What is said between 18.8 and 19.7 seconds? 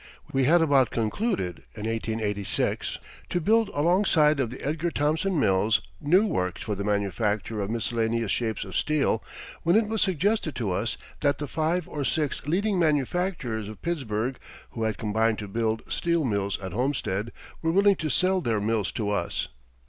to us.